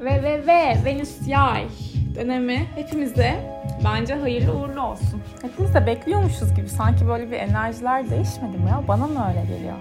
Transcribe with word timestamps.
Ve 0.00 0.22
ve 0.22 0.46
ve 0.46 0.84
Venüs 0.84 1.28
yay 1.28 1.64
dönemi 2.14 2.66
hepimize 2.74 3.34
bence 3.84 4.14
hayırlı 4.14 4.52
uğurlu 4.58 4.80
olsun. 4.80 5.22
Hepimiz 5.42 5.74
de 5.74 5.86
bekliyormuşuz 5.86 6.54
gibi. 6.54 6.68
Sanki 6.68 7.08
böyle 7.08 7.30
bir 7.30 7.36
enerjiler 7.36 8.10
değişmedi 8.10 8.58
mi 8.58 8.70
ya? 8.70 8.82
Bana 8.88 9.06
mı 9.06 9.28
öyle 9.28 9.44
geliyor? 9.54 9.76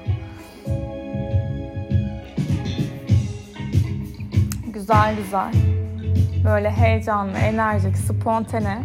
Güzel 4.74 5.16
güzel. 5.16 5.52
Böyle 6.46 6.72
heyecanlı, 6.72 7.38
enerjik, 7.38 7.98
spontane 7.98 8.78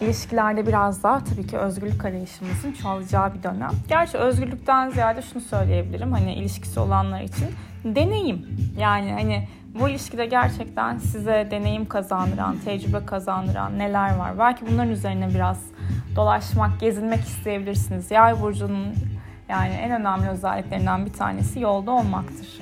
ilişkilerde 0.00 0.66
biraz 0.66 1.02
daha 1.02 1.24
tabii 1.24 1.46
ki 1.46 1.58
özgürlük 1.58 2.04
arayışımızın 2.04 2.72
çoğalacağı 2.72 3.34
bir 3.34 3.42
dönem. 3.42 3.70
Gerçi 3.88 4.18
özgürlükten 4.18 4.90
ziyade 4.90 5.22
şunu 5.22 5.42
söyleyebilirim 5.42 6.12
hani 6.12 6.34
ilişkisi 6.34 6.80
olanlar 6.80 7.20
için 7.20 7.48
deneyim. 7.84 8.46
Yani 8.78 9.12
hani 9.12 9.48
bu 9.80 9.88
ilişkide 9.88 10.26
gerçekten 10.26 10.98
size 10.98 11.48
deneyim 11.50 11.86
kazandıran, 11.86 12.56
tecrübe 12.64 13.06
kazandıran 13.06 13.78
neler 13.78 14.16
var? 14.16 14.38
Belki 14.38 14.66
bunların 14.66 14.92
üzerine 14.92 15.28
biraz 15.28 15.62
dolaşmak, 16.16 16.80
gezinmek 16.80 17.20
isteyebilirsiniz. 17.20 18.10
Yay 18.10 18.40
burcunun 18.40 18.94
yani 19.48 19.74
en 19.74 19.90
önemli 19.90 20.28
özelliklerinden 20.28 21.06
bir 21.06 21.12
tanesi 21.12 21.60
yolda 21.60 21.90
olmaktır. 21.90 22.58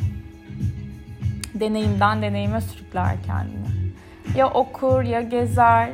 Deneyimden 1.54 2.23
deneyime 2.23 2.60
sürükler 2.60 3.16
kendini. 3.26 3.95
Ya 4.37 4.48
okur 4.51 5.02
ya 5.02 5.20
gezer. 5.20 5.90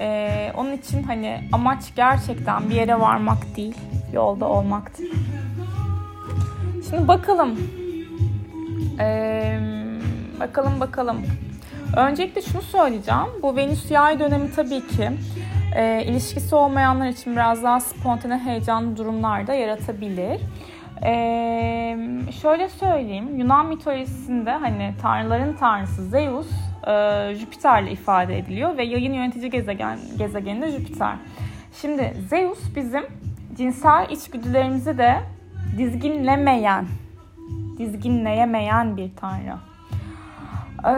Ee, 0.00 0.52
onun 0.56 0.72
için 0.72 1.02
hani 1.02 1.40
amaç 1.52 1.94
gerçekten 1.96 2.70
bir 2.70 2.74
yere 2.74 3.00
varmak 3.00 3.56
değil, 3.56 3.74
yolda 4.12 4.46
olmaktır. 4.48 5.06
Şimdi 6.90 7.08
bakalım. 7.08 7.58
Ee, 9.00 9.60
Bakalım 10.40 10.80
bakalım. 10.80 11.22
Öncelikle 11.96 12.42
şunu 12.42 12.62
söyleyeceğim. 12.62 13.26
Bu 13.42 13.56
Venüs 13.56 13.90
yay 13.90 14.18
dönemi 14.20 14.52
tabii 14.52 14.86
ki 14.86 15.10
e, 15.76 16.04
ilişkisi 16.04 16.54
olmayanlar 16.54 17.08
için 17.08 17.32
biraz 17.32 17.62
daha 17.62 17.80
spontane 17.80 18.38
heyecanlı 18.38 18.96
durumlar 18.96 19.46
da 19.46 19.54
yaratabilir. 19.54 20.40
E, 21.04 21.12
şöyle 22.42 22.68
söyleyeyim. 22.68 23.38
Yunan 23.38 23.66
mitolojisinde 23.66 24.50
hani 24.50 24.94
tanrıların 25.02 25.56
tanrısı 25.56 26.04
Zeus 26.08 26.50
e, 26.86 27.34
Jüpiter'le 27.34 27.90
ifade 27.90 28.38
ediliyor 28.38 28.76
ve 28.76 28.84
yayın 28.84 29.12
yönetici 29.12 29.50
gezegen 29.50 29.98
gezegeni 30.18 30.62
de 30.62 30.70
Jüpiter. 30.70 31.14
Şimdi 31.72 32.16
Zeus 32.28 32.58
bizim 32.76 33.04
cinsel 33.56 34.06
içgüdülerimizi 34.10 34.98
de 34.98 35.20
dizginlemeyen, 35.78 36.86
dizginleyemeyen 37.78 38.96
bir 38.96 39.10
tanrı. 39.16 39.56
Ee, 40.84 40.90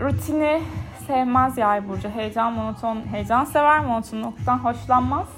rutini 0.00 0.60
sevmez 1.06 1.58
yay 1.58 1.88
burcu. 1.88 2.08
Heyecan, 2.08 2.52
monoton, 2.52 2.98
heyecan 3.12 3.44
sever, 3.44 3.80
monotonluktan 3.80 4.58
hoşlanmaz. 4.58 5.28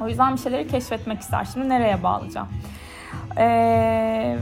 O 0.00 0.08
yüzden 0.08 0.32
bir 0.32 0.38
şeyleri 0.38 0.68
keşfetmek 0.68 1.20
ister. 1.20 1.44
Şimdi 1.52 1.68
nereye 1.68 2.02
bağlayacağım? 2.02 2.48
Ee, 3.38 4.38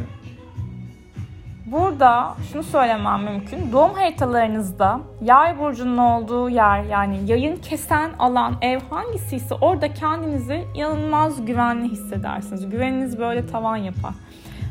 burada 1.73 2.35
şunu 2.53 2.63
söylemem 2.63 3.23
mümkün. 3.25 3.73
Doğum 3.73 3.95
haritalarınızda 3.95 5.01
yay 5.23 5.59
burcunun 5.59 5.99
olduğu 5.99 6.51
yer 6.51 6.83
yani 6.83 7.19
yayın 7.27 7.57
kesen 7.57 8.11
alan 8.19 8.55
ev 8.63 8.81
hangisiyse 8.91 9.55
orada 9.55 9.95
kendinizi 9.95 10.65
inanılmaz 10.75 11.47
güvenli 11.47 11.89
hissedersiniz. 11.89 12.71
Güveniniz 12.71 13.19
böyle 13.19 13.47
tavan 13.47 13.77
yapar. 13.77 14.15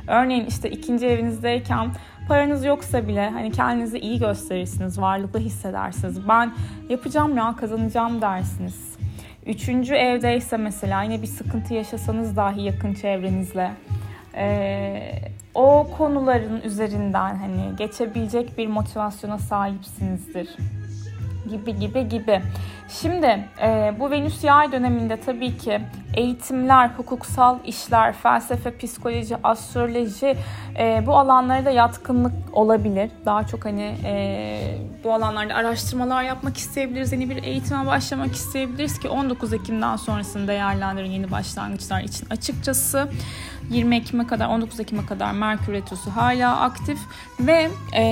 Örneğin 0.07 0.45
işte 0.45 0.69
ikinci 0.69 1.07
evinizdeyken 1.07 1.91
paranız 2.27 2.65
yoksa 2.65 3.07
bile 3.07 3.29
hani 3.29 3.51
kendinizi 3.51 3.99
iyi 3.99 4.19
gösterirsiniz, 4.19 5.01
varlıklı 5.01 5.39
hissedersiniz. 5.39 6.27
Ben 6.27 6.51
yapacağım 6.89 7.37
ya 7.37 7.55
kazanacağım 7.55 8.21
dersiniz. 8.21 8.97
Üçüncü 9.45 9.93
evdeyse 9.93 10.57
mesela 10.57 11.03
yine 11.03 11.21
bir 11.21 11.27
sıkıntı 11.27 11.73
yaşasanız 11.73 12.37
dahi 12.37 12.61
yakın 12.61 12.93
çevrenizle 12.93 13.71
e, 14.35 15.29
o 15.55 15.87
konuların 15.97 16.61
üzerinden 16.61 17.35
hani 17.35 17.75
geçebilecek 17.77 18.57
bir 18.57 18.67
motivasyona 18.67 19.37
sahipsinizdir 19.37 20.49
gibi 21.49 21.79
gibi 21.79 22.09
gibi. 22.09 22.41
Şimdi 22.91 23.47
e, 23.61 23.93
bu 23.99 24.11
Venüs 24.11 24.43
yay 24.43 24.71
döneminde 24.71 25.21
tabii 25.21 25.57
ki 25.57 25.81
eğitimler, 26.13 26.89
hukuksal 26.97 27.57
işler, 27.65 28.13
felsefe, 28.13 28.77
psikoloji, 28.77 29.37
astroloji 29.43 30.37
e, 30.79 31.03
bu 31.05 31.17
alanlara 31.17 31.65
da 31.65 31.71
yatkınlık 31.71 32.33
olabilir. 32.53 33.11
Daha 33.25 33.47
çok 33.47 33.65
hani 33.65 33.95
e, 34.05 34.77
bu 35.03 35.13
alanlarda 35.13 35.55
araştırmalar 35.55 36.23
yapmak 36.23 36.57
isteyebiliriz. 36.57 37.11
Yeni 37.11 37.29
bir 37.29 37.43
eğitime 37.43 37.85
başlamak 37.85 38.35
isteyebiliriz 38.35 38.99
ki 38.99 39.09
19 39.09 39.53
Ekim'den 39.53 39.95
sonrasını 39.95 40.47
değerlendirin 40.47 41.11
yeni 41.11 41.31
başlangıçlar 41.31 42.01
için 42.01 42.27
açıkçası. 42.29 43.09
20 43.69 43.95
Ekim'e 43.95 44.27
kadar 44.27 44.47
19 44.47 44.79
Ekim'e 44.79 45.05
kadar 45.05 45.31
Merkür 45.31 45.73
Retrosu 45.73 46.11
hala 46.11 46.59
aktif 46.59 46.99
ve 47.39 47.69
e, 47.95 48.03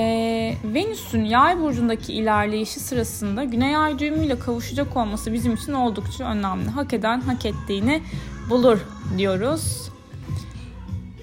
Venüs'ün 0.64 1.24
yay 1.24 1.60
burcundaki 1.60 2.12
ilerleyişi 2.12 2.80
sırasında 2.80 3.44
Güney 3.44 3.76
Ay 3.76 3.98
düğümüyle 3.98 4.38
kavuşacak 4.68 4.96
olması 4.96 5.32
bizim 5.32 5.54
için 5.54 5.72
oldukça 5.72 6.24
önemli. 6.24 6.68
Hak 6.68 6.92
eden 6.92 7.20
hak 7.20 7.46
ettiğini 7.46 8.02
bulur 8.50 8.78
diyoruz. 9.18 9.90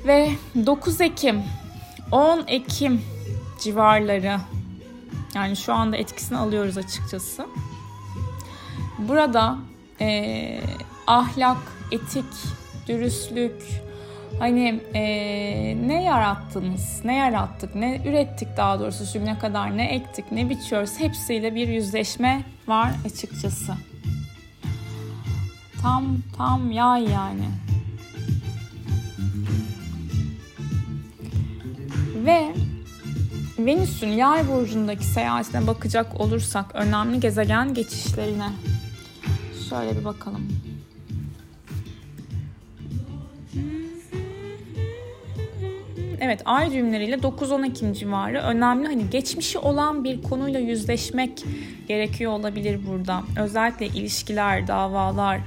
Ve 0.07 0.31
9 0.65 1.01
Ekim 1.01 1.43
10 2.11 2.43
Ekim 2.47 3.01
civarları 3.59 4.37
yani 5.35 5.55
şu 5.55 5.73
anda 5.73 5.97
etkisini 5.97 6.37
alıyoruz 6.37 6.77
açıkçası. 6.77 7.45
Burada 8.99 9.57
e, 10.01 10.59
ahlak, 11.07 11.57
etik, 11.91 12.25
dürüstlük, 12.87 13.61
Hani 14.39 14.79
e, 14.93 15.01
ne 15.87 16.03
yarattınız, 16.03 17.01
ne 17.05 17.15
yarattık, 17.15 17.75
ne 17.75 18.01
ürettik 18.05 18.47
daha 18.57 18.79
doğrusu 18.79 19.19
güne 19.19 19.39
kadar 19.39 19.77
ne 19.77 19.85
ektik, 19.85 20.31
ne 20.31 20.49
biçiyoruz 20.49 20.99
hepsiyle 20.99 21.55
bir 21.55 21.67
yüzleşme 21.67 22.43
var 22.67 22.91
açıkçası. 23.05 23.73
Tam 25.81 26.17
tam 26.37 26.71
yay 26.71 27.03
yani. 27.03 27.49
Ve 32.25 32.55
Venüs'ün 33.59 34.07
yay 34.07 34.47
burcundaki 34.47 35.05
seyahatine 35.05 35.67
bakacak 35.67 36.21
olursak 36.21 36.65
önemli 36.73 37.19
gezegen 37.19 37.73
geçişlerine 37.73 38.49
şöyle 39.69 39.99
bir 39.99 40.05
bakalım. 40.05 40.47
Evet 46.21 46.41
ay 46.45 46.71
düğümleriyle 46.71 47.15
9-10 47.15 47.69
Ekim 47.69 47.93
civarı 47.93 48.41
önemli 48.41 48.87
hani 48.87 49.09
geçmişi 49.09 49.59
olan 49.59 50.03
bir 50.03 50.23
konuyla 50.23 50.59
yüzleşmek 50.59 51.43
gerekiyor 51.87 52.31
olabilir 52.31 52.79
burada. 52.87 53.23
Özellikle 53.39 53.85
ilişkiler, 53.85 54.67
davalar 54.67 55.39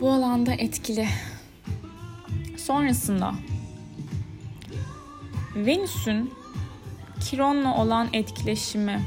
bu 0.00 0.10
alanda 0.10 0.52
etkili. 0.52 1.08
Sonrasında 2.56 3.34
Venüs'ün 5.56 6.30
Kiron'la 7.20 7.76
olan 7.76 8.08
etkileşimi 8.12 9.00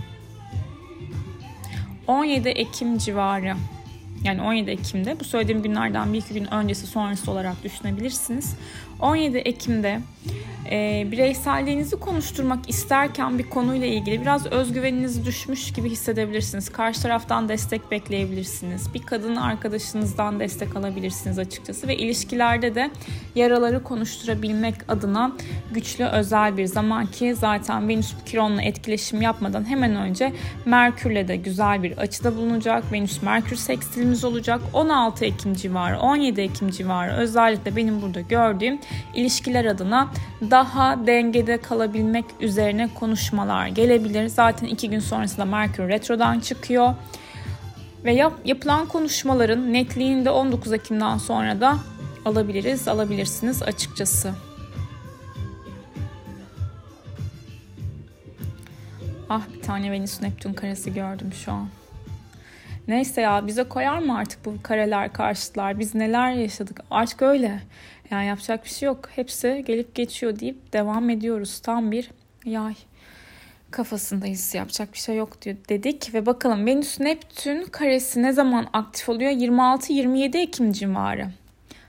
17 2.07 2.49
Ekim 2.49 2.97
civarı 2.97 3.55
yani 4.23 4.41
17 4.41 4.71
Ekim'de 4.71 5.19
bu 5.19 5.23
söylediğim 5.23 5.63
günlerden 5.63 6.13
bir 6.13 6.17
iki 6.17 6.33
gün 6.33 6.53
öncesi 6.53 6.87
sonrası 6.87 7.31
olarak 7.31 7.63
düşünebilirsiniz. 7.63 8.55
17 8.99 9.37
Ekim'de 9.37 10.01
e, 10.71 11.07
bireyselliğinizi 11.11 11.95
konuşturmak 11.95 12.69
isterken 12.69 13.39
bir 13.39 13.49
konuyla 13.49 13.87
ilgili 13.87 14.21
biraz 14.21 14.45
özgüveniniz 14.45 15.25
düşmüş 15.25 15.73
gibi 15.73 15.89
hissedebilirsiniz. 15.89 16.69
Karşı 16.69 17.01
taraftan 17.01 17.49
destek 17.49 17.91
bekleyebilirsiniz. 17.91 18.93
Bir 18.93 19.01
kadın 19.01 19.35
arkadaşınızdan 19.35 20.39
destek 20.39 20.75
alabilirsiniz 20.75 21.39
açıkçası 21.39 21.87
ve 21.87 21.97
ilişkilerde 21.97 22.75
de 22.75 22.91
yaraları 23.35 23.83
konuşturabilmek 23.83 24.75
adına 24.87 25.31
güçlü 25.71 26.05
özel 26.05 26.57
bir 26.57 26.65
zaman 26.65 27.05
ki 27.05 27.35
zaten 27.35 27.87
Venüs 27.87 28.13
Kiron'la 28.25 28.61
etkileşim 28.61 29.21
yapmadan 29.21 29.69
hemen 29.69 29.95
önce 29.95 30.33
Merkür'le 30.65 31.27
de 31.27 31.35
güzel 31.35 31.83
bir 31.83 31.97
açıda 31.97 32.35
bulunacak. 32.35 32.91
Venüs 32.91 33.21
Merkür 33.21 33.55
sekstilimiz 33.55 34.25
olacak. 34.25 34.61
16 34.73 35.25
Ekim 35.25 35.53
civarı, 35.53 35.99
17 35.99 36.41
Ekim 36.41 36.69
civarı 36.69 37.11
özellikle 37.11 37.75
benim 37.75 38.01
burada 38.01 38.21
gördüğüm 38.21 38.79
ilişkiler 39.15 39.65
adına 39.65 40.07
daha 40.59 41.07
dengede 41.07 41.57
kalabilmek 41.57 42.25
üzerine 42.39 42.89
konuşmalar 42.93 43.67
gelebilir. 43.67 44.27
Zaten 44.27 44.67
iki 44.67 44.89
gün 44.89 44.99
sonrasında 44.99 45.45
Merkür 45.45 45.87
Retro'dan 45.87 46.39
çıkıyor. 46.39 46.93
Ve 48.03 48.13
yap, 48.13 48.33
yapılan 48.45 48.85
konuşmaların 48.85 49.73
netliğini 49.73 50.25
de 50.25 50.29
19 50.29 50.73
Ekim'den 50.73 51.17
sonra 51.17 51.61
da 51.61 51.77
alabiliriz, 52.25 52.87
alabilirsiniz 52.87 53.63
açıkçası. 53.63 54.33
Ah 59.29 59.41
bir 59.53 59.61
tane 59.61 59.91
Venüs 59.91 60.21
Neptün 60.21 60.53
karesi 60.53 60.93
gördüm 60.93 61.33
şu 61.45 61.51
an. 61.51 61.67
Neyse 62.87 63.21
ya 63.21 63.47
bize 63.47 63.63
koyar 63.63 63.99
mı 63.99 64.17
artık 64.17 64.45
bu 64.45 64.53
kareler 64.63 65.13
karşıtlar? 65.13 65.79
Biz 65.79 65.95
neler 65.95 66.31
yaşadık? 66.31 66.79
Artık 66.91 67.21
öyle. 67.21 67.61
Yani 68.11 68.27
yapacak 68.27 68.63
bir 68.63 68.69
şey 68.69 68.87
yok. 68.87 69.09
Hepsi 69.15 69.63
gelip 69.67 69.95
geçiyor 69.95 70.39
deyip 70.39 70.73
devam 70.73 71.09
ediyoruz. 71.09 71.59
Tam 71.59 71.91
bir 71.91 72.11
yay 72.45 72.75
kafasındayız. 73.71 74.55
Yapacak 74.55 74.93
bir 74.93 74.99
şey 74.99 75.15
yok 75.15 75.41
diyor 75.41 75.55
dedik 75.69 76.13
ve 76.13 76.25
bakalım 76.25 76.65
Venüs 76.65 76.99
Neptün 76.99 77.63
karesi 77.63 78.21
ne 78.23 78.33
zaman 78.33 78.67
aktif 78.73 79.09
oluyor? 79.09 79.31
26-27 79.31 80.37
Ekim 80.37 80.71
civarı. 80.71 81.27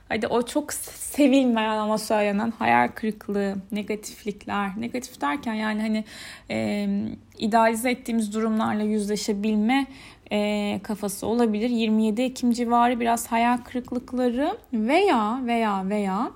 Hadi 0.09 0.27
o 0.27 0.45
çok 0.45 0.73
sevilmeyen 0.73 1.77
ama 1.77 1.97
söylenen 1.97 2.53
hayal 2.59 2.87
kırıklığı, 2.87 3.55
negatiflikler. 3.71 4.69
Negatif 4.77 5.21
derken 5.21 5.53
yani 5.53 5.81
hani 5.81 6.03
e, 6.49 6.87
idealize 7.37 7.91
ettiğimiz 7.91 8.33
durumlarla 8.33 8.83
yüzleşebilme 8.83 9.87
e, 10.31 10.79
kafası 10.83 11.27
olabilir. 11.27 11.69
27 11.69 12.21
Ekim 12.21 12.51
civarı 12.51 12.99
biraz 12.99 13.27
hayal 13.27 13.57
kırıklıkları 13.57 14.57
veya 14.73 15.41
veya 15.45 15.89
veya 15.89 16.31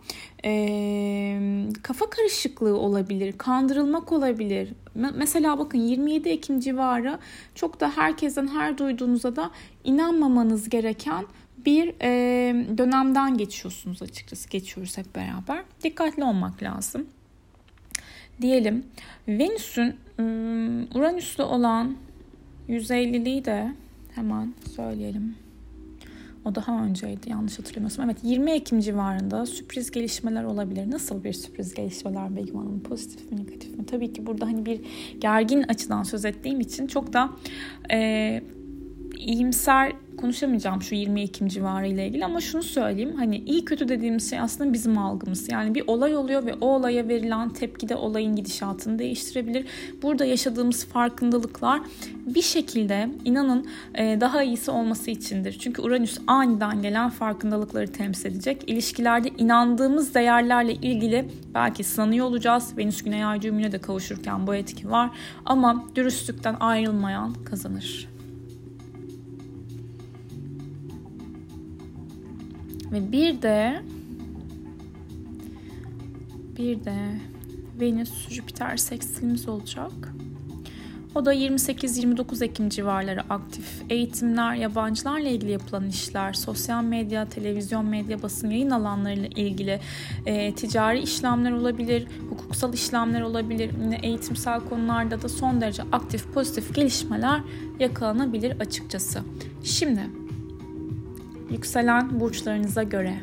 e, 0.45 1.39
kafa 1.83 2.09
karışıklığı 2.09 2.77
olabilir, 2.77 3.37
kandırılmak 3.37 4.11
olabilir. 4.11 4.73
Mesela 5.15 5.59
bakın 5.59 5.77
27 5.77 6.29
Ekim 6.29 6.59
civarı 6.59 7.19
çok 7.55 7.79
da 7.79 7.91
herkesten 7.95 8.47
her 8.47 8.77
duyduğunuzda 8.77 9.35
da 9.35 9.51
inanmamanız 9.83 10.69
gereken 10.69 11.25
bir 11.65 11.93
e, 12.01 12.07
dönemden 12.77 13.37
geçiyorsunuz 13.37 14.01
açıkçası. 14.01 14.49
Geçiyoruz 14.49 14.97
hep 14.97 15.15
beraber. 15.15 15.63
Dikkatli 15.83 16.23
olmak 16.23 16.63
lazım. 16.63 17.05
Diyelim 18.41 18.85
Venüs'ün 19.27 19.95
Uranüs'te 20.95 21.43
olan 21.43 21.95
150'liği 22.69 23.45
de 23.45 23.71
hemen 24.15 24.53
söyleyelim. 24.75 25.35
O 26.45 26.55
daha 26.55 26.85
önceydi 26.85 27.29
yanlış 27.29 27.59
hatırlamıyorsam. 27.59 28.05
Evet 28.05 28.17
20 28.23 28.51
Ekim 28.51 28.79
civarında 28.79 29.45
sürpriz 29.45 29.91
gelişmeler 29.91 30.43
olabilir. 30.43 30.91
Nasıl 30.91 31.23
bir 31.23 31.33
sürpriz 31.33 31.73
gelişmeler 31.73 32.35
Begüm 32.35 32.55
Hanım? 32.55 32.79
Pozitif 32.79 33.31
mi 33.31 33.37
negatif 33.37 33.77
mi? 33.77 33.85
Tabii 33.85 34.13
ki 34.13 34.25
burada 34.25 34.45
hani 34.45 34.65
bir 34.65 34.81
gergin 35.19 35.63
açıdan 35.63 36.03
söz 36.03 36.25
ettiğim 36.25 36.59
için 36.59 36.87
çok 36.87 37.13
da 37.13 37.29
e, 37.91 38.41
iyimser 39.17 39.93
konuşamayacağım 40.17 40.81
şu 40.81 40.95
20 40.95 41.21
Ekim 41.21 41.47
civarı 41.47 41.87
ile 41.87 42.07
ilgili 42.07 42.25
ama 42.25 42.41
şunu 42.41 42.63
söyleyeyim 42.63 43.13
hani 43.15 43.37
iyi 43.37 43.65
kötü 43.65 43.87
dediğimiz 43.87 44.29
şey 44.29 44.39
aslında 44.39 44.73
bizim 44.73 44.97
algımız. 44.97 45.51
Yani 45.51 45.75
bir 45.75 45.83
olay 45.87 46.15
oluyor 46.15 46.45
ve 46.45 46.53
o 46.53 46.67
olaya 46.67 47.07
verilen 47.07 47.49
tepki 47.49 47.89
de 47.89 47.95
olayın 47.95 48.35
gidişatını 48.35 48.99
değiştirebilir. 48.99 49.65
Burada 50.01 50.25
yaşadığımız 50.25 50.85
farkındalıklar 50.85 51.81
bir 52.25 52.41
şekilde 52.41 53.09
inanın 53.25 53.67
e, 53.95 54.21
daha 54.21 54.43
iyisi 54.43 54.71
olması 54.71 55.11
içindir. 55.11 55.57
Çünkü 55.59 55.81
Uranüs 55.81 56.17
aniden 56.27 56.81
gelen 56.81 57.09
farkındalıkları 57.09 57.91
temsil 57.91 58.31
edecek. 58.31 58.63
İlişkilerde 58.67 59.29
inandığımız 59.37 60.15
değerlerle 60.15 60.73
ilgili 60.73 61.25
belki 61.53 61.83
sınanıyor 61.83 62.25
olacağız. 62.25 62.77
Venüs 62.77 63.03
Güney 63.03 63.25
Ay 63.25 63.41
düğümüne 63.41 63.71
de 63.71 63.77
kavuşurken 63.77 64.47
bu 64.47 64.55
etki 64.55 64.89
var. 64.89 65.09
Ama 65.45 65.85
dürüstlükten 65.95 66.55
ayrılmayan 66.59 67.33
kazanır. 67.33 68.14
Ve 72.95 73.11
bir 73.11 73.41
de 73.41 73.81
bir 76.57 76.85
de 76.85 76.95
Venüs 77.79 78.29
Jüpiter 78.29 78.77
seksilimiz 78.77 79.47
olacak. 79.47 79.91
O 81.15 81.25
da 81.25 81.33
28-29 81.33 82.45
Ekim 82.45 82.69
civarları 82.69 83.21
aktif. 83.21 83.81
Eğitimler, 83.89 84.55
yabancılarla 84.55 85.29
ilgili 85.29 85.51
yapılan 85.51 85.87
işler, 85.87 86.33
sosyal 86.33 86.83
medya, 86.83 87.29
televizyon 87.29 87.85
medya, 87.85 88.21
basın 88.23 88.49
yayın 88.49 88.69
alanlarıyla 88.69 89.27
ilgili 89.27 89.79
e, 90.25 90.55
ticari 90.55 90.99
işlemler 90.99 91.51
olabilir, 91.51 92.07
hukuksal 92.29 92.73
işlemler 92.73 93.21
olabilir. 93.21 93.71
Yine 93.83 93.99
eğitimsel 94.03 94.59
konularda 94.59 95.21
da 95.21 95.29
son 95.29 95.61
derece 95.61 95.83
aktif, 95.91 96.33
pozitif 96.33 96.75
gelişmeler 96.75 97.41
yakalanabilir 97.79 98.59
açıkçası. 98.59 99.19
Şimdi 99.63 100.01
yükselen 101.51 102.19
burçlarınıza 102.19 102.83
göre 102.83 103.15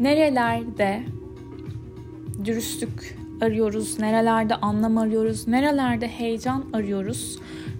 nerelerde 0.00 1.02
dürüstlük 2.44 3.18
arıyoruz, 3.40 3.98
nerelerde 3.98 4.54
anlam 4.54 4.98
arıyoruz, 4.98 5.48
nerelerde 5.48 6.08
heyecan 6.08 6.64
arıyoruz. 6.72 7.38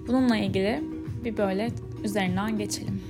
Bununla 0.08 0.36
ilgili 0.36 0.84
bir 1.24 1.36
böyle 1.36 1.70
üzerinden 2.04 2.58
geçelim. 2.58 3.00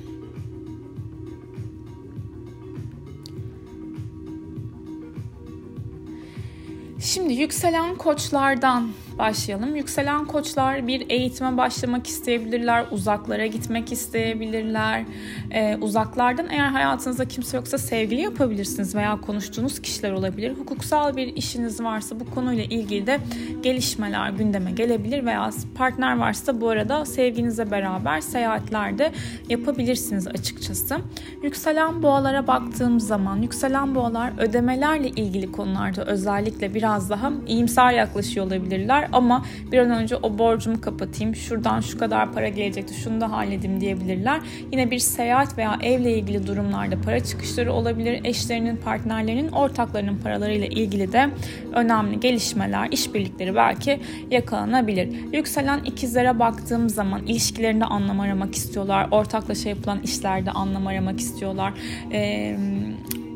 Şimdi 7.01 7.35
yükselen 7.35 7.95
koçlardan 7.95 8.89
başlayalım. 9.19 9.77
Yükselen 9.77 10.25
koçlar 10.25 10.87
bir 10.87 11.07
eğitime 11.11 11.57
başlamak 11.57 12.07
isteyebilirler, 12.07 12.87
uzaklara 12.91 13.47
gitmek 13.47 13.93
isteyebilirler. 13.93 15.05
Ee, 15.51 15.77
uzaklardan 15.81 16.47
eğer 16.51 16.69
hayatınızda 16.69 17.25
kimse 17.25 17.57
yoksa 17.57 17.79
sevgili 17.79 18.21
yapabilirsiniz 18.21 18.95
veya 18.95 19.21
konuştuğunuz 19.21 19.83
kişiler 19.83 20.13
olabilir. 20.13 20.55
Hukuksal 20.59 21.17
bir 21.17 21.37
işiniz 21.37 21.81
varsa 21.81 22.21
bu 22.21 22.31
konuyla 22.31 22.65
ilgili 22.65 23.07
de 23.07 23.19
gelişmeler 23.63 24.31
gündeme 24.31 24.73
gelebilir 24.73 25.25
veya 25.25 25.51
partner 25.75 26.19
varsa 26.19 26.61
bu 26.61 26.69
arada 26.69 27.05
sevginizle 27.05 27.71
beraber 27.71 28.21
seyahatlerde 28.21 29.13
yapabilirsiniz 29.49 30.29
açıkçası. 30.29 30.97
Yükselen 31.43 32.03
boğalara 32.03 32.47
baktığım 32.47 33.01
zaman 33.01 33.43
yükselen 33.43 33.95
boğalar 33.95 34.33
ödemelerle 34.39 35.09
ilgili 35.09 35.53
konularda 35.53 36.05
özellikle 36.05 36.75
biraz 36.75 37.11
daha 37.11 37.33
iyimser 37.47 37.93
yaklaşıyor 37.93 38.47
olabilirler 38.47 39.02
ama 39.13 39.45
bir 39.73 39.79
an 39.79 39.91
önce 39.91 40.17
o 40.17 40.39
borcumu 40.39 40.81
kapatayım, 40.81 41.37
şuradan 41.37 41.81
şu 41.81 41.99
kadar 41.99 42.33
para 42.33 42.49
gelecekti, 42.49 42.95
şunu 42.95 43.21
da 43.21 43.33
halledim 43.33 43.81
diyebilirler. 43.81 44.41
Yine 44.73 44.91
bir 44.91 44.99
seyahat 44.99 45.59
veya 45.59 45.79
evle 45.83 46.19
ilgili 46.19 46.47
durumlarda 46.47 47.01
para 47.01 47.21
çıkışları 47.21 47.73
olabilir. 47.73 48.21
Eşlerinin, 48.25 48.77
partnerlerinin, 48.77 49.49
ortaklarının 49.49 50.19
paralarıyla 50.19 50.67
ilgili 50.67 51.13
de 51.13 51.31
önemli 51.73 52.21
gelişmeler, 52.21 52.89
işbirlikleri 52.91 53.55
belki 53.55 54.01
yakalanabilir. 54.31 55.09
Yükselen 55.33 55.81
ikizlere 55.85 56.39
baktığım 56.39 56.89
zaman 56.89 57.27
ilişkilerinde 57.27 57.85
anlam 57.85 58.21
aramak 58.21 58.55
istiyorlar. 58.55 59.09
Ortaklaşa 59.11 59.69
yapılan 59.69 60.01
işlerde 60.03 60.51
anlam 60.51 60.87
aramak 60.87 61.21
istiyorlar. 61.21 61.73
Ee, 62.13 62.57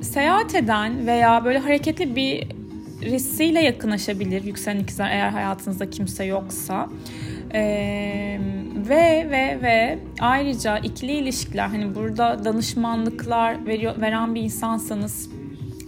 seyahat 0.02 0.54
eden 0.54 1.06
veya 1.06 1.44
böyle 1.44 1.58
hareketli 1.58 2.16
bir 2.16 2.49
birisiyle 3.00 3.60
yakınlaşabilir 3.60 4.44
yükselen 4.44 4.80
ikizler 4.80 5.10
eğer 5.10 5.28
hayatınızda 5.28 5.90
kimse 5.90 6.24
yoksa. 6.24 6.88
Ee, 7.54 8.40
ve 8.88 9.26
ve 9.30 9.58
ve 9.62 9.98
ayrıca 10.20 10.78
ikili 10.78 11.12
ilişkiler 11.12 11.68
hani 11.68 11.94
burada 11.94 12.44
danışmanlıklar 12.44 13.66
veriyor, 13.66 14.00
veren 14.00 14.34
bir 14.34 14.40
insansanız 14.40 15.30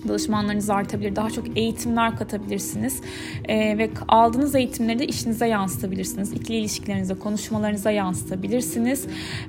danışmanlarınız 0.08 0.70
artabilir. 0.70 1.16
Daha 1.16 1.30
çok 1.30 1.56
eğitimler 1.56 2.16
katabilirsiniz. 2.16 3.00
E, 3.48 3.78
ve 3.78 3.90
aldığınız 4.08 4.54
eğitimleri 4.54 4.98
de 4.98 5.06
işinize 5.06 5.46
yansıtabilirsiniz. 5.46 6.32
İkili 6.32 6.56
ilişkilerinize, 6.56 7.14
konuşmalarınıza 7.14 7.90
yansıtabilirsiniz. 7.90 9.06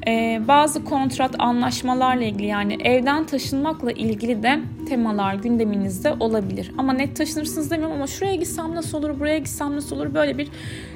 E, 0.07 0.41
bazı 0.47 0.85
kontrat 0.85 1.35
anlaşmalarla 1.39 2.23
ilgili 2.23 2.45
yani 2.45 2.77
evden 2.83 3.25
taşınmakla 3.25 3.91
ilgili 3.91 4.43
de 4.43 4.59
temalar 4.89 5.33
gündeminizde 5.33 6.13
olabilir. 6.19 6.71
Ama 6.77 6.93
net 6.93 7.15
taşınırsınız 7.15 7.71
demiyorum 7.71 7.95
ama 7.95 8.07
şuraya 8.07 8.35
gitsem 8.35 8.75
nasıl 8.75 8.97
olur, 8.97 9.19
buraya 9.19 9.37
gitsem 9.37 9.75
nasıl 9.75 9.95
olur 9.95 10.13
böyle 10.13 10.37
bir 10.37 10.49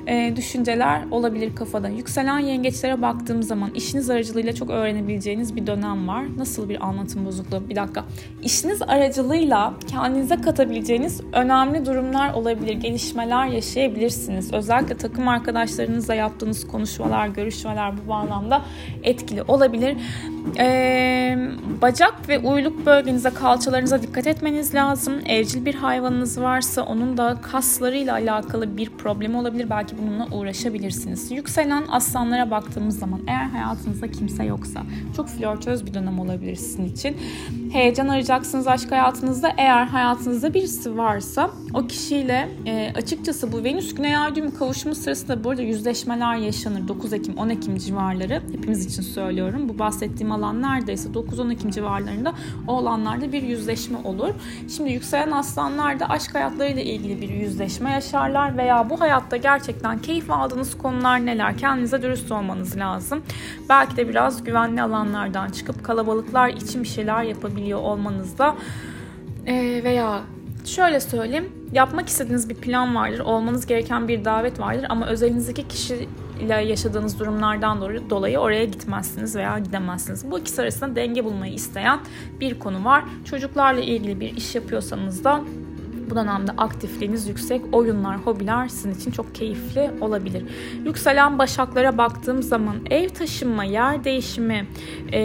e, 0.08 0.36
düşünceler 0.36 1.02
olabilir 1.12 1.56
kafada. 1.56 1.90
Yükselen 1.90 2.40
yengeçlere 2.40 3.02
baktığım 3.02 3.44
zaman 3.44 3.72
işiniz 3.76 4.10
aracılığıyla 4.10 4.54
çok 4.54 4.70
öğrenebileceğiniz 4.70 5.56
bir 5.56 5.68
dönem 5.68 6.08
var. 6.08 6.26
Nasıl 6.38 6.70
bir 6.70 6.88
anlatım 6.88 7.26
bozukluğu? 7.26 7.70
Bir 7.70 7.76
dakika. 7.76 8.06
İşiniz 8.44 8.82
aracılığıyla 8.82 9.74
kendinize 9.88 10.36
katabileceğiniz 10.36 11.22
önemli 11.34 11.86
durumlar 11.86 12.34
olabilir. 12.34 12.74
Gelişmeler 12.74 13.48
yaşayabilirsiniz. 13.48 14.54
Özellikle 14.54 14.98
takım 14.98 15.28
arkadaşlarınızla 15.28 16.16
yaptığınız 16.16 16.68
konuşmalar, 16.68 17.28
görüşmeler 17.28 17.94
bu 17.98 18.10
bağlamda 18.10 18.62
etkili 19.04 19.44
olabilir. 19.44 19.98
Ee, 20.60 21.38
bacak 21.82 22.30
ve 22.30 22.40
uyluk 22.40 22.86
bölgenize, 22.86 23.30
kalçalarınıza 23.84 24.02
dikkat 24.02 24.28
etmeniz 24.28 24.76
lazım. 24.76 25.14
Evcil 25.26 25.66
bir 25.66 25.76
hayvanınız 25.76 26.42
varsa 26.42 26.82
onun 26.82 27.18
da 27.18 27.38
kaslarıyla 27.42 28.14
alakalı 28.14 28.78
bir 28.78 28.90
problem 28.90 29.36
olabilir. 29.36 29.70
Belki 29.70 29.98
bununla 29.98 30.28
uğraşabilirsiniz. 30.32 31.32
Yükselen 31.32 31.84
aslanlara 31.90 32.52
baktığımız 32.52 33.00
zaman 33.00 33.22
eğer 33.28 33.46
hayatınızda 33.46 34.12
kimse 34.12 34.44
yoksa 34.44 34.84
çok 35.16 35.30
flörtöz 35.30 35.86
bir 35.86 35.94
dönem 35.94 36.20
olabilir 36.20 36.56
sizin 36.56 36.86
için. 36.86 37.18
Heyecan 37.74 38.08
arayacaksınız 38.08 38.68
aşk 38.68 38.92
hayatınızda. 38.92 39.54
Eğer 39.58 39.86
hayatınızda 39.86 40.54
birisi 40.54 40.98
varsa 40.98 41.50
o 41.74 41.88
kişiyle 41.88 42.50
e, 42.66 42.94
açıkçası 42.96 43.52
bu 43.52 43.64
Venüs 43.64 43.96
Güney 43.96 44.18
Ay 44.18 44.36
düğümü 44.36 44.54
kavuşumu 44.54 44.96
sırasında 44.96 45.44
bu 45.44 45.54
yüzleşmeler 45.54 46.36
yaşanır. 46.36 46.88
9 46.88 47.14
Ekim 47.14 47.38
10 47.38 47.50
Ekim 47.50 47.78
civarları 47.78 48.42
hepimiz 48.52 48.86
için 48.86 49.02
söylüyorum. 49.02 49.70
Bu 49.70 49.80
bahsettiğim 49.80 50.32
alan 50.32 50.62
neredeyse 50.62 51.10
9-10 51.10 51.54
Ekim 51.54 51.72
civarlarında 51.72 52.34
o 52.68 52.78
alanlarda 52.78 53.32
bir 53.32 53.44
yüzleşme 53.44 53.98
olur. 54.04 54.30
Şimdi 54.76 54.92
yükselen 54.92 55.32
aslanlar 55.32 56.00
da 56.00 56.10
aşk 56.10 56.36
hayatlarıyla 56.36 56.82
ilgili 56.82 57.22
bir 57.22 57.30
yüzleşme 57.30 57.92
yaşarlar 57.92 58.58
veya 58.58 58.90
bu 58.90 59.02
hayatta 59.02 59.38
gerçekten 59.38 60.00
keyif 60.00 60.32
aldığınız 60.32 60.78
konular 60.78 61.26
neler? 61.26 61.58
Kendinize 61.58 62.02
dürüst 62.02 62.32
olmanız 62.32 62.78
lazım. 62.78 63.24
Belki 63.70 63.98
de 63.98 64.10
biraz 64.10 64.44
güvenli 64.44 64.82
alanlardan 64.82 65.50
çıkıp 65.50 65.84
kalabalıklar 65.84 66.50
için 66.50 66.84
bir 66.84 66.88
şeyler 66.88 67.24
yapabiliyor 67.64 67.80
olmanızda 67.80 68.56
e, 69.46 69.84
veya 69.84 70.22
şöyle 70.66 71.00
söyleyeyim 71.00 71.52
yapmak 71.74 72.10
istediğiniz 72.10 72.50
bir 72.50 72.56
plan 72.56 72.96
vardır 72.96 73.20
olmanız 73.20 73.66
gereken 73.66 74.08
bir 74.08 74.26
davet 74.26 74.60
vardır 74.60 74.86
ama 74.90 75.08
özelinizdeki 75.08 75.68
kişiyle 75.68 76.54
yaşadığınız 76.54 77.20
durumlardan 77.20 77.82
dolayı 78.10 78.40
oraya 78.40 78.66
gitmezsiniz 78.66 79.36
veya 79.36 79.60
gidemezsiniz. 79.60 80.32
Bu 80.32 80.40
ikisi 80.40 80.62
arasında 80.62 80.96
denge 80.96 81.26
bulmayı 81.26 81.54
isteyen 81.54 82.00
bir 82.40 82.60
konu 82.60 82.86
var. 82.86 83.04
Çocuklarla 83.26 83.82
ilgili 83.82 84.20
bir 84.20 84.38
iş 84.38 84.56
yapıyorsanız 84.56 85.24
da 85.24 85.42
bu 86.14 86.18
dönemde 86.18 86.52
aktifliğiniz 86.58 87.28
yüksek. 87.28 87.62
Oyunlar, 87.72 88.18
hobiler 88.18 88.68
sizin 88.68 88.94
için 88.94 89.12
çok 89.12 89.36
keyifli 89.36 89.92
olabilir. 90.02 90.46
Yükselen 90.86 91.40
başaklara 91.40 91.98
baktığım 91.98 92.44
zaman 92.44 92.76
ev 92.90 93.10
taşınma, 93.10 93.64
yer 93.64 94.04
değişimi, 94.04 94.68
e, 95.12 95.20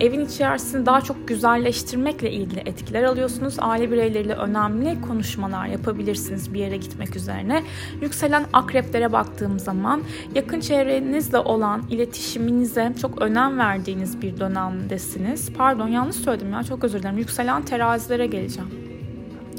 evin 0.00 0.20
içerisini 0.20 0.86
daha 0.86 1.00
çok 1.00 1.28
güzelleştirmekle 1.28 2.30
ilgili 2.30 2.60
etkiler 2.60 3.02
alıyorsunuz. 3.02 3.56
Aile 3.58 3.90
bireyleriyle 3.90 4.34
önemli 4.34 5.00
konuşmalar 5.08 5.66
yapabilirsiniz 5.66 6.54
bir 6.54 6.60
yere 6.60 6.76
gitmek 6.76 7.16
üzerine. 7.16 7.62
Yükselen 8.02 8.44
akreplere 8.52 9.12
baktığım 9.12 9.58
zaman 9.58 10.02
yakın 10.34 10.60
çevrenizle 10.60 11.38
olan 11.38 11.82
iletişiminize 11.90 12.92
çok 13.00 13.22
önem 13.22 13.58
verdiğiniz 13.58 14.22
bir 14.22 14.40
dönemdesiniz. 14.40 15.52
Pardon 15.52 15.88
yanlış 15.88 16.16
söyledim 16.16 16.52
ya 16.52 16.62
çok 16.62 16.84
özür 16.84 16.98
dilerim. 16.98 17.18
Yükselen 17.18 17.62
terazilere 17.62 18.26
geleceğim. 18.26 18.85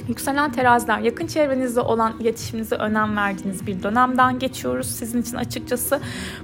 Yükselen 0.08 0.52
teraziler 0.52 1.00
yakın 1.00 1.28
çevrenizde 1.28 1.82
olan 1.82 2.14
iletişiminize 2.20 2.76
önem 2.76 3.18
verdiğiniz 3.18 3.68
bir 3.68 3.84
dönemden 3.84 4.40
geçiyoruz. 4.40 4.88
Sizin 4.88 5.22
için 5.22 5.36
açıkçası 5.36 6.00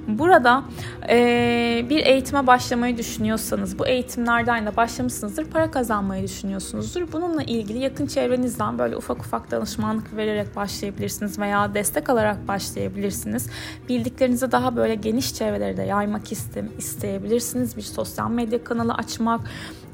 burada 0.08 0.64
e, 1.10 1.86
bir 1.90 2.06
eğitime 2.06 2.48
başlamayı 2.48 2.98
düşünüyorsanız 2.98 3.80
bu 3.80 3.88
eğitimlerden 3.88 4.66
de 4.66 4.76
başlamışsınızdır. 4.76 5.46
Para 5.46 5.72
kazanmayı 5.72 6.24
düşünüyorsunuzdur. 6.24 7.12
Bununla 7.12 7.44
ilgili 7.44 7.78
yakın 7.78 8.06
çevrenizden 8.06 8.80
böyle 8.80 8.98
ufak 8.98 9.20
ufak 9.20 9.52
danışmanlık 9.52 10.16
vererek 10.16 10.56
başlayabilirsiniz 10.56 11.40
veya 11.40 11.74
destek 11.74 12.10
alarak 12.10 12.48
başlayabilirsiniz. 12.48 13.50
Bildiklerinizi 13.90 14.52
daha 14.52 14.76
böyle 14.76 14.96
geniş 14.96 15.36
çevrelerde 15.36 15.82
yaymak 15.82 16.32
iste, 16.32 16.66
isteyebilirsiniz. 16.78 17.78
Bir 17.78 17.82
sosyal 17.82 18.30
medya 18.30 18.64
kanalı 18.64 18.94
açmak, 18.94 19.42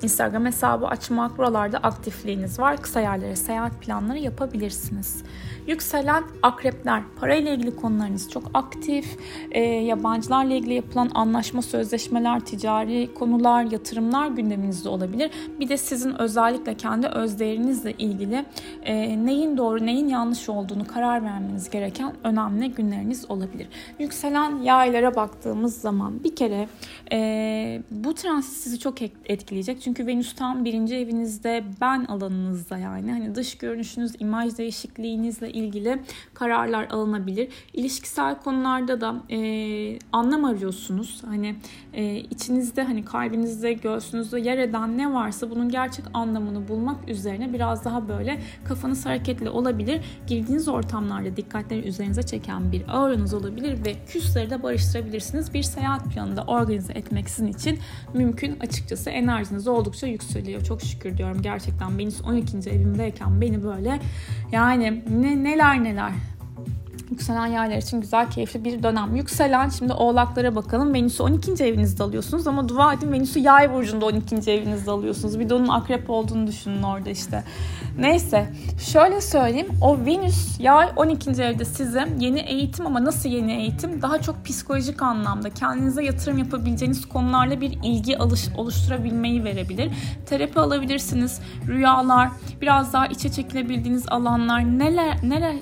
Instagram 0.03 0.45
hesabı 0.45 0.87
açmak, 0.87 1.37
buralarda 1.37 1.77
aktifliğiniz 1.77 2.59
var. 2.59 2.77
Kısa 2.77 2.99
yerlere 3.01 3.35
seyahat 3.35 3.81
planları 3.81 4.17
yapabilirsiniz. 4.19 5.23
Yükselen 5.67 6.23
akrepler, 6.41 7.03
parayla 7.19 7.51
ilgili 7.51 7.75
konularınız 7.75 8.29
çok 8.29 8.43
aktif. 8.53 9.17
E, 9.51 9.61
yabancılarla 9.61 10.53
ilgili 10.53 10.73
yapılan 10.73 11.11
anlaşma, 11.15 11.61
sözleşmeler, 11.61 12.39
ticari 12.39 13.13
konular, 13.13 13.63
yatırımlar 13.63 14.27
gündeminizde 14.27 14.89
olabilir. 14.89 15.31
Bir 15.59 15.69
de 15.69 15.77
sizin 15.77 16.21
özellikle 16.21 16.75
kendi 16.75 17.07
özdeğerinizle 17.07 17.91
ilgili 17.91 18.45
e, 18.83 19.25
neyin 19.25 19.57
doğru, 19.57 19.85
neyin 19.85 20.07
yanlış 20.07 20.49
olduğunu 20.49 20.87
karar 20.87 21.23
vermeniz 21.23 21.69
gereken 21.69 22.13
önemli 22.23 22.71
günleriniz 22.71 23.31
olabilir. 23.31 23.67
Yükselen 23.99 24.61
yaylara 24.61 25.15
baktığımız 25.15 25.81
zaman 25.81 26.23
bir 26.23 26.35
kere 26.35 26.67
e, 27.11 27.81
bu 27.91 28.13
transit 28.13 28.53
sizi 28.53 28.79
çok 28.79 29.01
etkileyecek. 29.01 29.81
Çünkü 29.81 29.88
Venüs 29.97 30.33
tam 30.35 30.65
birinci 30.65 30.95
evinizde 30.95 31.63
ben 31.81 32.05
alanınızda 32.05 32.77
yani 32.77 33.11
hani 33.11 33.35
dış 33.35 33.57
görünüşünüz, 33.57 34.11
imaj 34.19 34.57
değişikliğinizle 34.57 35.51
ilgili 35.51 36.01
kararlar 36.33 36.87
alınabilir. 36.89 37.47
İlişkisel 37.73 38.39
konularda 38.39 39.01
da 39.01 39.15
e, 39.29 39.99
anlam 40.11 40.45
arıyorsunuz. 40.45 41.23
Hani 41.25 41.55
e, 41.93 42.15
içinizde 42.15 42.83
hani 42.83 43.05
kalbinizde, 43.05 43.73
göğsünüzde 43.73 44.39
yer 44.39 44.57
eden 44.57 44.97
ne 44.97 45.13
varsa 45.13 45.49
bunun 45.49 45.69
gerçek 45.69 46.05
anlamını 46.13 46.67
bulmak 46.67 47.09
üzerine 47.09 47.53
biraz 47.53 47.85
daha 47.85 48.07
böyle 48.07 48.41
kafanız 48.67 49.05
hareketli 49.05 49.49
olabilir. 49.49 50.01
Girdiğiniz 50.27 50.67
ortamlarda 50.67 51.37
dikkatleri 51.37 51.87
üzerinize 51.87 52.23
çeken 52.23 52.71
bir 52.71 52.83
auranız 52.87 53.33
olabilir 53.33 53.85
ve 53.85 53.95
küsleri 54.07 54.49
de 54.49 54.63
barıştırabilirsiniz. 54.63 55.53
Bir 55.53 55.63
seyahat 55.63 56.05
planı 56.05 56.37
da 56.37 56.43
organize 56.43 56.93
etmek 56.93 57.29
sizin 57.29 57.47
için 57.47 57.79
mümkün 58.13 58.59
açıkçası. 58.59 59.09
Enerjiniz 59.09 59.67
oldukça 59.79 60.07
yükseliyor. 60.07 60.63
Çok 60.63 60.81
şükür 60.81 61.17
diyorum 61.17 61.41
gerçekten. 61.41 61.97
Venüs 61.97 62.21
12. 62.21 62.69
evimdeyken 62.69 63.41
beni 63.41 63.63
böyle 63.63 63.99
yani 64.51 65.03
ne 65.09 65.43
neler 65.43 65.83
neler 65.83 66.11
Yükselen 67.09 67.45
yaylar 67.45 67.77
için 67.77 68.01
güzel, 68.01 68.31
keyifli 68.31 68.63
bir 68.63 68.83
dönem. 68.83 69.15
Yükselen 69.15 69.69
şimdi 69.69 69.93
oğlaklara 69.93 70.55
bakalım. 70.55 70.93
Venüs'ü 70.93 71.23
12. 71.23 71.63
evinizde 71.63 72.03
alıyorsunuz 72.03 72.47
ama 72.47 72.69
dua 72.69 72.93
edin 72.93 73.11
Venüs'ü 73.11 73.39
yay 73.39 73.73
burcunda 73.73 74.05
12. 74.05 74.51
evinizde 74.51 74.91
alıyorsunuz. 74.91 75.39
Bir 75.39 75.49
de 75.49 75.53
onun 75.53 75.67
akrep 75.67 76.09
olduğunu 76.09 76.47
düşünün 76.47 76.83
orada 76.83 77.09
işte. 77.09 77.43
Neyse 77.99 78.53
şöyle 78.91 79.21
söyleyeyim. 79.21 79.67
O 79.81 80.05
Venüs 80.05 80.59
yay 80.59 80.89
12. 80.95 81.29
evde 81.29 81.65
size 81.65 82.07
yeni 82.19 82.39
eğitim 82.39 82.85
ama 82.85 83.03
nasıl 83.05 83.29
yeni 83.29 83.53
eğitim? 83.53 84.01
Daha 84.01 84.21
çok 84.21 84.45
psikolojik 84.45 85.01
anlamda 85.01 85.49
kendinize 85.49 86.03
yatırım 86.03 86.37
yapabileceğiniz 86.37 87.05
konularla 87.05 87.61
bir 87.61 87.79
ilgi 87.83 88.17
alış, 88.17 88.47
oluşturabilmeyi 88.57 89.43
verebilir. 89.43 89.91
Terapi 90.25 90.59
alabilirsiniz. 90.59 91.41
Rüyalar, 91.67 92.29
biraz 92.61 92.93
daha 92.93 93.07
içe 93.07 93.31
çekilebildiğiniz 93.31 94.09
alanlar 94.09 94.79
neler 94.79 95.17
neler 95.23 95.55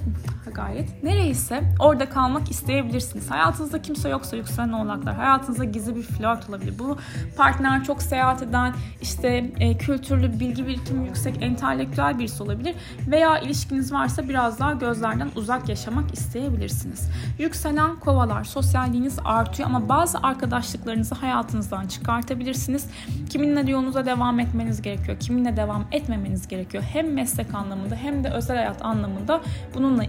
gayet. 0.57 1.03
Nereyse 1.03 1.63
orada 1.79 2.09
kalmak 2.09 2.51
isteyebilirsiniz. 2.51 3.31
Hayatınızda 3.31 3.81
kimse 3.81 4.09
yoksa 4.09 4.35
yükselen 4.35 4.73
oğlaklar. 4.73 5.15
Hayatınızda 5.15 5.63
gizli 5.63 5.95
bir 5.95 6.01
flört 6.01 6.49
olabilir. 6.49 6.73
Bu 6.79 6.97
partner 7.37 7.83
çok 7.83 8.01
seyahat 8.01 8.43
eden, 8.43 8.73
işte 9.01 9.51
e, 9.59 9.77
kültürlü, 9.77 10.39
bilgi 10.39 10.67
birikimi 10.67 11.05
yüksek, 11.05 11.43
entelektüel 11.43 12.19
birisi 12.19 12.43
olabilir. 12.43 12.75
Veya 13.07 13.39
ilişkiniz 13.39 13.93
varsa 13.93 14.29
biraz 14.29 14.59
daha 14.59 14.73
gözlerden 14.73 15.29
uzak 15.35 15.69
yaşamak 15.69 16.13
isteyebilirsiniz. 16.13 17.09
Yükselen 17.39 17.95
kovalar, 17.95 18.43
sosyalliğiniz 18.43 19.19
artıyor 19.25 19.69
ama 19.69 19.89
bazı 19.89 20.17
arkadaşlıklarınızı 20.23 21.15
hayatınızdan 21.15 21.87
çıkartabilirsiniz. 21.87 22.89
Kiminle 23.29 23.71
yolunuza 23.71 24.05
devam 24.05 24.39
etmeniz 24.39 24.81
gerekiyor, 24.81 25.19
kiminle 25.19 25.57
devam 25.57 25.85
etmemeniz 25.91 26.47
gerekiyor. 26.47 26.83
Hem 26.93 27.13
meslek 27.13 27.53
anlamında 27.53 27.95
hem 27.95 28.23
de 28.23 28.29
özel 28.29 28.57
hayat 28.57 28.85
anlamında 28.85 29.41
bununla 29.73 30.03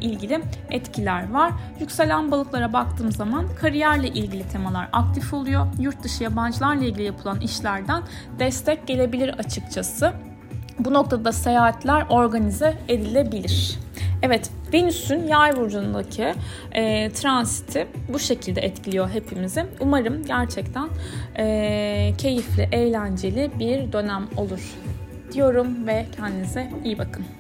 etkiler 0.71 1.30
var. 1.33 1.52
Yükselen 1.80 2.30
balıklara 2.30 2.73
baktığım 2.73 3.12
zaman 3.12 3.47
kariyerle 3.61 4.09
ilgili 4.09 4.49
temalar 4.49 4.88
aktif 4.92 5.35
oluyor. 5.35 5.66
Yurt 5.80 6.02
dışı 6.02 6.25
yabancılarla 6.25 6.85
ilgili 6.85 7.02
yapılan 7.02 7.40
işlerden 7.40 8.02
destek 8.38 8.87
gelebilir 8.87 9.28
açıkçası. 9.28 10.12
Bu 10.78 10.95
noktada 10.95 11.33
seyahatler 11.33 12.07
organize 12.11 12.78
edilebilir. 12.88 13.78
Evet, 14.23 14.50
Venüs'ün 14.73 15.26
yay 15.26 15.57
burcundaki 15.57 16.35
e, 16.73 17.11
transiti 17.11 17.88
bu 18.12 18.18
şekilde 18.18 18.61
etkiliyor 18.61 19.11
hepimizi. 19.11 19.66
Umarım 19.80 20.25
gerçekten 20.25 20.88
e, 21.38 22.12
keyifli, 22.18 22.68
eğlenceli 22.73 23.50
bir 23.59 23.92
dönem 23.92 24.26
olur 24.37 24.61
diyorum 25.33 25.87
ve 25.87 26.07
kendinize 26.16 26.71
iyi 26.85 26.99
bakın. 26.99 27.38